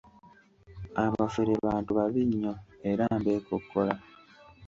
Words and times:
Abafere 1.03 1.53
bantu 1.65 1.91
babi 1.97 2.21
nnyo 2.29 2.53
era 2.91 3.05
mbekokkola. 3.19 3.93